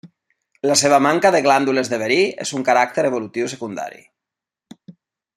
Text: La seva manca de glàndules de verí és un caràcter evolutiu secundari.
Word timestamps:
La 0.69 0.77
seva 0.81 0.97
manca 1.07 1.31
de 1.35 1.41
glàndules 1.47 1.91
de 1.91 1.99
verí 2.03 2.17
és 2.45 2.53
un 2.59 2.65
caràcter 2.69 3.05
evolutiu 3.13 3.51
secundari. 3.53 4.01